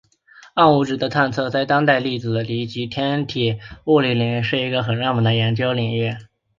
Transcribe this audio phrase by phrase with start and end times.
[0.55, 6.15] 暗物质的探测在当代粒子物理及天体物理领域是一个很热门的研究领域。